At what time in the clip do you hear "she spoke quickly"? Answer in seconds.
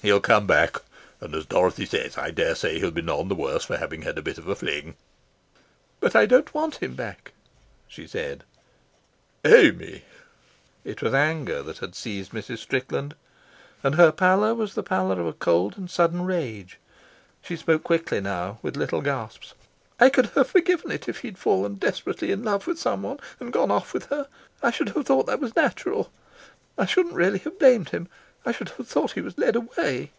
17.42-18.20